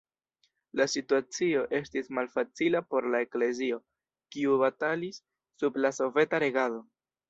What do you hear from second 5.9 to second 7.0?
soveta regado.